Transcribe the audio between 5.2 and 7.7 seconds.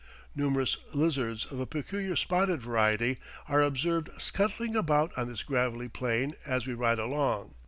this gravelly plain as we ride along.